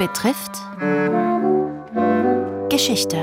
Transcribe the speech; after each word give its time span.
betrifft 0.00 0.52
Geschichte. 2.70 3.18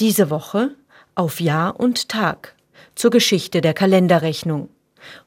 Diese 0.00 0.30
Woche 0.30 0.74
auf 1.14 1.40
Jahr 1.40 1.78
und 1.78 2.08
Tag 2.08 2.56
zur 2.96 3.12
Geschichte 3.12 3.60
der 3.60 3.72
Kalenderrechnung. 3.72 4.68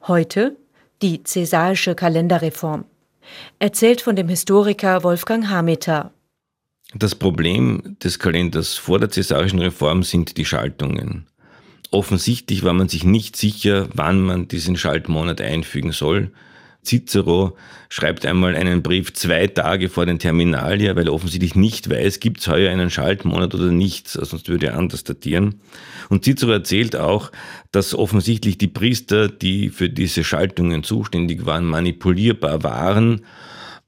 Heute 0.06 0.58
die 1.00 1.24
Cäsarische 1.24 1.94
Kalenderreform. 1.94 2.84
Erzählt 3.58 4.02
von 4.02 4.16
dem 4.16 4.28
Historiker 4.28 5.02
Wolfgang 5.02 5.48
Hameter. 5.48 6.12
Das 6.94 7.14
Problem 7.14 7.96
des 8.04 8.18
Kalenders 8.18 8.74
vor 8.74 8.98
der 8.98 9.08
Cäsarischen 9.08 9.60
Reform 9.60 10.02
sind 10.02 10.36
die 10.36 10.44
Schaltungen. 10.44 11.26
Offensichtlich 11.90 12.64
war 12.64 12.74
man 12.74 12.90
sich 12.90 13.04
nicht 13.04 13.34
sicher, 13.36 13.88
wann 13.94 14.20
man 14.20 14.46
diesen 14.48 14.76
Schaltmonat 14.76 15.40
einfügen 15.40 15.92
soll. 15.92 16.32
Cicero 16.84 17.56
schreibt 17.88 18.24
einmal 18.24 18.56
einen 18.56 18.82
Brief 18.82 19.12
zwei 19.12 19.46
Tage 19.46 19.88
vor 19.88 20.06
den 20.06 20.18
Terminalia, 20.18 20.96
weil 20.96 21.06
er 21.06 21.12
offensichtlich 21.12 21.54
nicht 21.54 21.90
weiß, 21.90 22.20
gibt 22.20 22.40
es 22.40 22.48
heuer 22.48 22.72
einen 22.72 22.90
Schaltmonat 22.90 23.54
oder 23.54 23.66
nicht, 23.66 24.08
sonst 24.08 24.48
würde 24.48 24.68
er 24.68 24.78
anders 24.78 25.04
datieren. 25.04 25.60
Und 26.08 26.24
Cicero 26.24 26.52
erzählt 26.52 26.96
auch, 26.96 27.32
dass 27.72 27.94
offensichtlich 27.94 28.58
die 28.58 28.68
Priester, 28.68 29.28
die 29.28 29.70
für 29.70 29.90
diese 29.90 30.24
Schaltungen 30.24 30.82
zuständig 30.82 31.46
waren, 31.46 31.64
manipulierbar 31.64 32.62
waren 32.62 33.22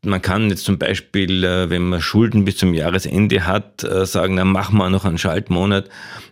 man 0.05 0.21
kann 0.21 0.51
jetzt 0.51 0.65
zum 0.65 0.79
Beispiel, 0.79 1.45
äh, 1.45 1.71
wenn 1.71 1.89
man 1.89 2.01
Schulden 2.01 2.45
bis 2.45 2.57
zum 2.57 2.75
Jahresende 2.75 3.47
hat, 3.47 3.85
äh, 3.85 4.05
sagen, 4.05 4.37
dann 4.37 4.49
machen 4.49 4.77
wir 4.77 4.91
noch 4.91 5.05
einen 5.05 5.19
Schaltmonat, 5.19 5.89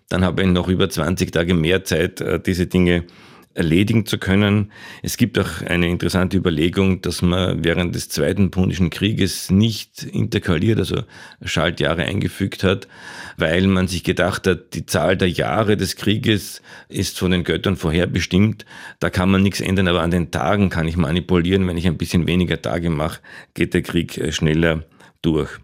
dann 0.08 0.24
habe 0.24 0.42
ich 0.42 0.48
noch 0.48 0.68
über 0.68 0.90
20 0.90 1.30
Tage 1.30 1.54
mehr 1.54 1.84
Zeit, 1.84 2.20
äh, 2.20 2.40
diese 2.40 2.66
Dinge 2.66 3.04
erledigen 3.54 4.06
zu 4.06 4.18
können. 4.18 4.70
Es 5.02 5.16
gibt 5.16 5.38
auch 5.38 5.62
eine 5.62 5.88
interessante 5.88 6.36
Überlegung, 6.36 7.02
dass 7.02 7.20
man 7.20 7.64
während 7.64 7.94
des 7.94 8.08
Zweiten 8.08 8.50
Punischen 8.50 8.90
Krieges 8.90 9.50
nicht 9.50 10.04
interkaliert, 10.04 10.78
also 10.78 11.02
Schaltjahre 11.44 12.04
eingefügt 12.04 12.62
hat, 12.62 12.86
weil 13.36 13.66
man 13.66 13.88
sich 13.88 14.04
gedacht 14.04 14.46
hat, 14.46 14.74
die 14.74 14.86
Zahl 14.86 15.16
der 15.16 15.28
Jahre 15.28 15.76
des 15.76 15.96
Krieges 15.96 16.62
ist 16.88 17.18
von 17.18 17.32
den 17.32 17.44
Göttern 17.44 17.76
vorherbestimmt. 17.76 18.64
Da 19.00 19.10
kann 19.10 19.30
man 19.30 19.42
nichts 19.42 19.60
ändern, 19.60 19.88
aber 19.88 20.02
an 20.02 20.12
den 20.12 20.30
Tagen 20.30 20.70
kann 20.70 20.86
ich 20.86 20.96
manipulieren. 20.96 21.66
Wenn 21.66 21.76
ich 21.76 21.86
ein 21.86 21.98
bisschen 21.98 22.26
weniger 22.26 22.62
Tage 22.62 22.90
mache, 22.90 23.20
geht 23.54 23.74
der 23.74 23.82
Krieg 23.82 24.16
äh, 24.16 24.30
schneller 24.30 24.84
durch. 25.22 25.58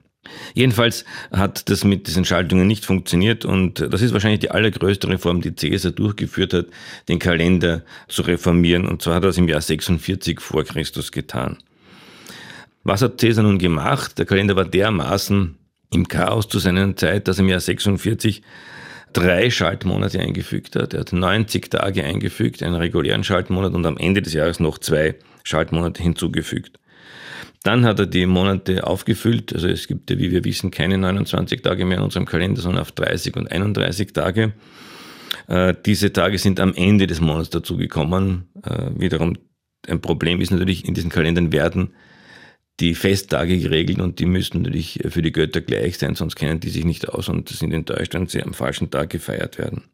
Jedenfalls 0.55 1.05
hat 1.31 1.69
das 1.71 1.85
mit 1.85 2.07
diesen 2.07 2.25
Schaltungen 2.25 2.67
nicht 2.67 2.85
funktioniert 2.85 3.45
und 3.45 3.81
das 3.81 4.03
ist 4.03 4.13
wahrscheinlich 4.13 4.41
die 4.41 4.51
allergrößte 4.51 5.09
Reform, 5.09 5.41
die 5.41 5.53
Caesar 5.53 5.93
durchgeführt 5.93 6.55
hat, 6.55 6.67
den 7.09 7.19
Kalender 7.19 7.83
zu 8.09 8.23
reformieren 8.23 8.87
und 8.87 9.03
zwar 9.03 9.17
hat 9.17 9.25
er 9.25 9.29
das 9.29 9.39
im 9.39 9.49
Jahr 9.49 9.61
46 9.61 10.41
vor 10.41 10.65
Christus 10.65 11.13
getan. 11.13 11.59
Was 12.85 13.03
hat 13.03 13.19
Caesar 13.19 13.43
nun 13.43 13.59
gemacht? 13.59 14.17
Der 14.19 14.27
Kalender 14.27 14.55
war 14.55 14.65
dermaßen 14.65 15.57
im 15.93 16.09
Chaos 16.09 16.49
zu 16.49 16.59
seiner 16.59 16.95
Zeit, 16.97 17.27
dass 17.27 17.39
er 17.39 17.45
im 17.45 17.49
Jahr 17.49 17.61
46 17.61 18.43
drei 19.13 19.51
Schaltmonate 19.51 20.21
eingefügt 20.21 20.77
hat. 20.77 20.95
Er 20.95 21.01
hat 21.01 21.13
90 21.13 21.71
Tage 21.71 22.05
eingefügt, 22.05 22.63
einen 22.63 22.75
regulären 22.75 23.25
Schaltmonat 23.25 23.75
und 23.75 23.87
am 23.87 23.97
Ende 23.97 24.23
des 24.23 24.35
Jahres 24.35 24.61
noch 24.61 24.79
zwei 24.79 25.17
Schaltmonate 25.43 26.03
hinzugefügt. 26.03 26.79
Dann 27.63 27.85
hat 27.85 27.99
er 27.99 28.07
die 28.07 28.27
Monate 28.27 28.87
aufgefüllt. 28.87 29.53
Also 29.53 29.69
es 29.69 29.89
gibt 29.89 30.11
ja, 30.11 30.19
wie 30.19 30.31
wir 30.31 30.45
wissen, 30.45 30.71
keine 30.71 30.99
29 30.99 31.63
Tage 31.63 31.85
mehr 31.85 31.99
in 31.99 32.05
unserem 32.05 32.27
Kalender, 32.27 32.61
sondern 32.61 32.83
auf 32.83 32.93
30 32.93 33.37
und 33.37 33.51
31 33.51 34.13
Tage. 34.13 34.53
Äh, 35.49 35.75
diese 35.85 36.13
Tage 36.13 36.39
sind 36.39 36.61
am 36.61 36.75
Ende 36.75 37.07
des 37.07 37.21
Monats 37.21 37.51
dazugekommen. 37.51 38.49
Äh, 38.63 38.91
wiederum 38.97 39.37
ein 39.89 40.01
Problem 40.01 40.41
ist 40.41 40.51
natürlich, 40.51 40.87
in 40.87 40.95
diesen 40.95 41.11
Kalendern 41.11 41.53
werden 41.53 41.95
die 42.81 42.95
Festtage 42.95 43.59
geregelt 43.59 44.01
und 44.01 44.19
die 44.19 44.27
müssten 44.27 44.63
natürlich 44.63 45.01
für 45.09 45.23
die 45.23 45.33
Götter 45.33 45.61
gleich 45.61 45.97
sein, 45.99 46.15
sonst 46.15 46.37
kennen 46.37 46.61
die 46.61 46.69
sich 46.69 46.85
nicht 46.85 47.09
aus 47.09 47.29
und 47.29 47.49
sind 47.49 47.73
in 47.73 47.85
Deutschland 47.85 48.31
sie 48.31 48.43
am 48.43 48.53
falschen 48.53 48.91
Tag 48.91 49.11
gefeiert 49.11 49.59
werden. 49.59 49.85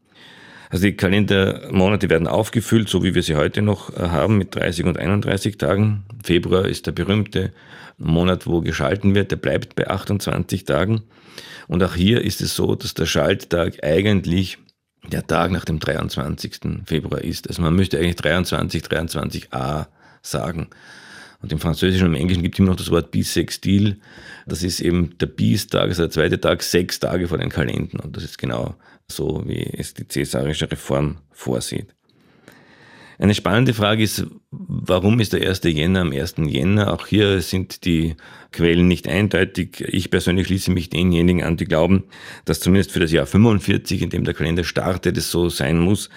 Also 0.72 0.86
die 0.86 0.96
Kalendermonate 0.96 2.08
werden 2.08 2.26
aufgefüllt, 2.26 2.88
so 2.88 3.04
wie 3.04 3.14
wir 3.14 3.22
sie 3.22 3.36
heute 3.36 3.60
noch 3.60 3.94
äh, 3.94 4.08
haben, 4.08 4.38
mit 4.38 4.54
30 4.54 4.86
und 4.86 4.98
31 4.98 5.58
Tagen. 5.58 6.04
Februar 6.24 6.64
ist 6.64 6.86
der 6.86 6.92
berühmte 6.92 7.52
Monat, 7.98 8.46
wo 8.46 8.62
geschalten 8.62 9.14
wird, 9.14 9.30
der 9.30 9.36
bleibt 9.36 9.76
bei 9.76 9.90
28 9.90 10.64
Tagen. 10.64 11.02
Und 11.68 11.82
auch 11.82 11.94
hier 11.94 12.22
ist 12.22 12.40
es 12.40 12.56
so, 12.56 12.74
dass 12.74 12.94
der 12.94 13.04
Schalttag 13.04 13.84
eigentlich 13.84 14.56
der 15.06 15.26
Tag 15.26 15.50
nach 15.50 15.66
dem 15.66 15.78
23. 15.78 16.60
Februar 16.86 17.20
ist. 17.20 17.48
Also 17.48 17.60
man 17.60 17.76
müsste 17.76 17.98
eigentlich 17.98 18.16
23, 18.16 18.82
23a 18.84 19.88
sagen. 20.22 20.68
Und 21.42 21.52
im 21.52 21.58
Französischen 21.58 22.06
und 22.06 22.14
im 22.14 22.20
Englischen 22.20 22.42
gibt 22.42 22.54
es 22.54 22.58
immer 22.60 22.70
noch 22.70 22.76
das 22.76 22.90
Wort 22.90 23.10
bisextil. 23.10 23.98
Das 24.46 24.62
ist 24.62 24.80
eben 24.80 25.18
der 25.18 25.26
Bis-Tag, 25.26 25.88
also 25.88 26.02
der 26.02 26.10
zweite 26.10 26.40
Tag, 26.40 26.62
sechs 26.62 27.00
Tage 27.00 27.26
vor 27.26 27.38
den 27.38 27.50
Kalendern. 27.50 28.00
Und 28.00 28.16
das 28.16 28.22
ist 28.22 28.38
genau 28.38 28.76
so, 29.08 29.42
wie 29.46 29.62
es 29.76 29.92
die 29.94 30.06
cäsarische 30.06 30.70
Reform 30.70 31.18
vorsieht. 31.32 31.88
Eine 33.18 33.34
spannende 33.34 33.74
Frage 33.74 34.02
ist, 34.02 34.26
warum 34.50 35.20
ist 35.20 35.32
der 35.32 35.46
1. 35.46 35.60
Jänner 35.64 36.00
am 36.00 36.12
1. 36.12 36.34
Jänner? 36.46 36.92
Auch 36.92 37.06
hier 37.06 37.40
sind 37.40 37.84
die 37.84 38.16
Quellen 38.50 38.88
nicht 38.88 39.06
eindeutig. 39.06 39.80
Ich 39.86 40.10
persönlich 40.10 40.46
schließe 40.46 40.70
mich 40.70 40.90
denjenigen 40.90 41.42
an, 41.42 41.56
die 41.56 41.66
glauben, 41.66 42.04
dass 42.44 42.60
zumindest 42.60 42.90
für 42.90 43.00
das 43.00 43.12
Jahr 43.12 43.26
45, 43.26 44.02
in 44.02 44.10
dem 44.10 44.24
der 44.24 44.34
Kalender 44.34 44.64
startet, 44.64 45.16
es 45.16 45.30
so 45.30 45.48
sein 45.50 45.78
muss, 45.78 46.08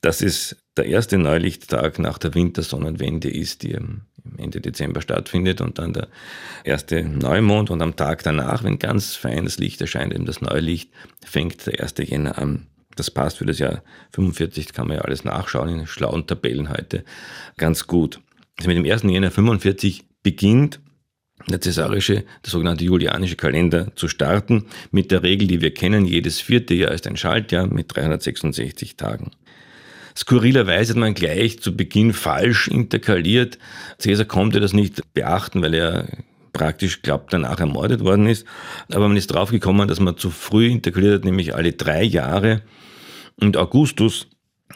dass 0.00 0.22
es 0.22 0.56
der 0.76 0.86
erste 0.86 1.18
Neulichttag 1.18 1.98
nach 1.98 2.18
der 2.18 2.34
Wintersonnenwende 2.34 3.30
ist, 3.30 3.62
die 3.62 3.76
Ende 4.38 4.60
Dezember 4.60 5.00
stattfindet 5.00 5.60
und 5.60 5.78
dann 5.78 5.92
der 5.92 6.08
erste 6.64 7.02
Neumond 7.02 7.70
und 7.70 7.82
am 7.82 7.96
Tag 7.96 8.22
danach, 8.22 8.64
wenn 8.64 8.78
ganz 8.78 9.14
feines 9.14 9.58
Licht 9.58 9.80
erscheint, 9.80 10.14
eben 10.14 10.26
das 10.26 10.40
Neulicht, 10.40 10.90
fängt 11.24 11.66
der 11.66 11.82
1. 11.82 11.94
Jänner 11.98 12.38
an. 12.38 12.66
Das 12.96 13.10
passt 13.10 13.38
für 13.38 13.46
das 13.46 13.58
Jahr 13.58 13.82
45, 14.12 14.72
kann 14.72 14.88
man 14.88 14.96
ja 14.96 15.02
alles 15.02 15.24
nachschauen 15.24 15.68
in 15.68 15.86
schlauen 15.86 16.26
Tabellen 16.26 16.70
heute 16.70 17.04
ganz 17.58 17.86
gut. 17.86 18.20
Also 18.58 18.68
mit 18.68 18.78
dem 18.78 18.90
1. 18.90 19.02
Jänner 19.02 19.30
45 19.30 20.04
beginnt 20.22 20.80
der 21.48 21.60
cäsarische, 21.60 22.24
der 22.44 22.50
sogenannte 22.50 22.84
julianische 22.84 23.36
Kalender 23.36 23.94
zu 23.94 24.08
starten, 24.08 24.66
mit 24.90 25.10
der 25.10 25.22
Regel, 25.22 25.46
die 25.46 25.60
wir 25.60 25.72
kennen, 25.72 26.06
jedes 26.06 26.40
vierte 26.40 26.74
Jahr 26.74 26.92
ist 26.92 27.06
ein 27.06 27.16
Schaltjahr 27.16 27.66
mit 27.66 27.94
366 27.94 28.96
Tagen. 28.96 29.30
Skurrilerweise 30.16 30.94
hat 30.94 30.98
man 30.98 31.14
gleich 31.14 31.60
zu 31.60 31.76
Beginn 31.76 32.12
falsch 32.12 32.68
interkaliert. 32.68 33.58
Cäsar 33.98 34.24
konnte 34.24 34.60
das 34.60 34.72
nicht 34.72 35.02
beachten, 35.12 35.62
weil 35.62 35.74
er 35.74 36.06
praktisch 36.52 37.02
glaubt, 37.02 37.34
danach 37.34 37.60
ermordet 37.60 38.02
worden 38.02 38.26
ist. 38.26 38.46
Aber 38.90 39.08
man 39.08 39.16
ist 39.16 39.26
draufgekommen, 39.26 39.88
dass 39.88 40.00
man 40.00 40.16
zu 40.16 40.30
früh 40.30 40.68
interkaliert 40.68 41.16
hat, 41.16 41.24
nämlich 41.24 41.54
alle 41.54 41.72
drei 41.72 42.02
Jahre. 42.02 42.62
Und 43.38 43.58
Augustus 43.58 44.26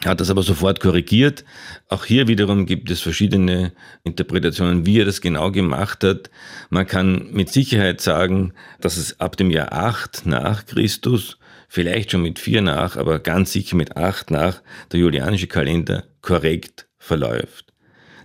hat 0.05 0.21
das 0.21 0.29
aber 0.29 0.43
sofort 0.43 0.79
korrigiert. 0.79 1.43
Auch 1.89 2.05
hier 2.05 2.27
wiederum 2.27 2.65
gibt 2.65 2.89
es 2.91 3.01
verschiedene 3.01 3.73
Interpretationen, 4.03 4.85
wie 4.85 4.99
er 4.99 5.05
das 5.05 5.21
genau 5.21 5.51
gemacht 5.51 6.03
hat. 6.03 6.29
Man 6.69 6.87
kann 6.87 7.31
mit 7.31 7.49
Sicherheit 7.49 7.99
sagen, 7.99 8.53
dass 8.79 8.97
es 8.97 9.19
ab 9.19 9.37
dem 9.37 9.49
Jahr 9.49 9.73
8 9.73 10.25
nach 10.25 10.65
Christus 10.65 11.37
vielleicht 11.73 12.11
schon 12.11 12.23
mit 12.23 12.37
vier 12.37 12.61
nach, 12.61 12.97
aber 12.97 13.19
ganz 13.19 13.53
sicher 13.53 13.77
mit 13.77 13.95
acht 13.95 14.29
nach 14.29 14.61
der 14.91 14.99
julianische 14.99 15.47
Kalender 15.47 16.03
korrekt 16.21 16.85
verläuft. 16.97 17.71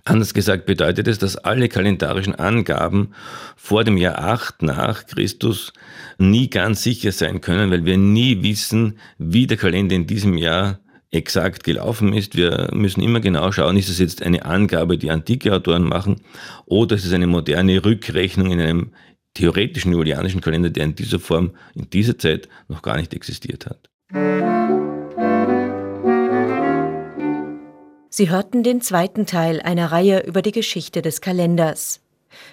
Anders 0.03 0.33
gesagt 0.33 0.65
bedeutet 0.65 1.07
es, 1.07 1.17
dass 1.17 1.37
alle 1.37 1.69
kalendarischen 1.69 2.35
Angaben 2.35 3.13
vor 3.55 3.85
dem 3.85 3.95
Jahr 3.95 4.19
8 4.19 4.63
nach 4.63 5.05
Christus 5.05 5.71
nie 6.17 6.49
ganz 6.49 6.83
sicher 6.83 7.13
sein 7.13 7.39
können, 7.39 7.71
weil 7.71 7.85
wir 7.85 7.97
nie 7.97 8.43
wissen, 8.43 8.99
wie 9.17 9.47
der 9.47 9.55
Kalender 9.55 9.95
in 9.95 10.07
diesem 10.07 10.37
Jahr 10.37 10.79
exakt 11.11 11.63
gelaufen 11.63 12.11
ist. 12.11 12.35
Wir 12.35 12.69
müssen 12.73 13.01
immer 13.01 13.21
genau 13.21 13.53
schauen, 13.53 13.77
ist 13.77 13.87
es 13.87 13.99
jetzt 13.99 14.21
eine 14.23 14.43
Angabe, 14.43 14.97
die 14.97 15.09
antike 15.09 15.53
Autoren 15.53 15.83
machen, 15.83 16.17
oder 16.65 16.97
ist 16.97 17.05
es 17.05 17.13
eine 17.13 17.27
moderne 17.27 17.85
Rückrechnung 17.85 18.51
in 18.51 18.59
einem 18.59 18.91
theoretischen 19.37 19.91
julianischen 19.91 20.41
Kalender, 20.41 20.71
der 20.71 20.85
in 20.85 20.95
dieser 20.95 21.19
Form 21.19 21.51
in 21.75 21.89
dieser 21.91 22.17
Zeit 22.17 22.49
noch 22.67 22.81
gar 22.81 22.97
nicht 22.97 23.13
existiert 23.13 23.67
hat. 23.67 23.89
Sie 28.09 28.31
hörten 28.31 28.63
den 28.63 28.81
zweiten 28.81 29.27
Teil 29.27 29.61
einer 29.61 29.91
Reihe 29.91 30.25
über 30.25 30.41
die 30.41 30.51
Geschichte 30.51 31.03
des 31.03 31.21
Kalenders. 31.21 32.01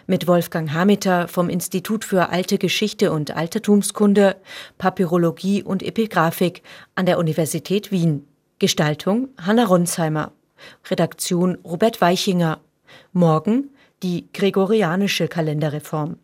Mit 0.06 0.26
Wolfgang 0.26 0.72
Hameter 0.72 1.26
vom 1.26 1.48
Institut 1.48 2.04
für 2.04 2.28
Alte 2.28 2.58
Geschichte 2.58 3.12
und 3.12 3.34
Altertumskunde, 3.34 4.36
Papyrologie 4.76 5.62
und 5.62 5.82
Epigraphik 5.82 6.62
an 6.94 7.06
der 7.06 7.18
Universität 7.18 7.90
Wien. 7.92 8.26
Gestaltung 8.58 9.28
Hanna 9.38 9.64
Ronsheimer. 9.64 10.32
Redaktion 10.90 11.56
Robert 11.64 12.00
Weichinger. 12.02 12.60
Morgen 13.12 13.70
die 14.02 14.28
gregorianische 14.32 15.28
Kalenderreform. 15.28 16.18